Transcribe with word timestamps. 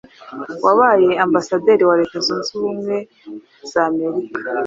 wabaye 0.65 1.09
Ambasaderi 1.25 1.83
wa 1.89 1.95
Leta 1.99 2.17
Zunze 2.25 2.49
Ubumwe 2.59 2.97
za 3.71 3.81
Amerika 3.89 4.37